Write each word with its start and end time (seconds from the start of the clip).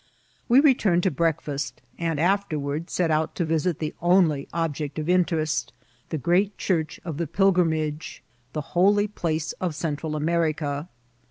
We 0.49 0.61
returned 0.61 1.03
to 1.03 1.11
breakfast, 1.11 1.79
and 1.99 2.19
afterward 2.19 2.89
set 2.89 3.11
out 3.11 3.35
to 3.35 3.45
visit 3.45 3.77
the 3.77 3.93
only 4.01 4.47
object 4.51 4.97
of 4.97 5.07
interest, 5.07 5.73
the 6.09 6.17
great 6.17 6.57
church 6.57 6.99
of 7.05 7.17
the 7.17 7.27
pilgrimage, 7.27 8.23
the. 8.53 8.61
Holy 8.73 9.07
Place 9.07 9.51
of 9.61 9.75
Central 9.75 10.13
Amefica. 10.15 10.87